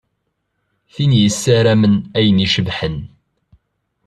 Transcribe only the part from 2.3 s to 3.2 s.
icebḥen.